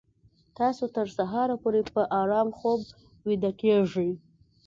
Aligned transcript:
تاسو 0.59 0.83
تر 0.95 1.07
سهاره 1.17 1.55
پورې 1.63 1.81
په 1.93 2.01
ارام 2.21 2.49
خوب 2.57 2.81
ویده 3.27 3.51
کیږئ 3.61 4.11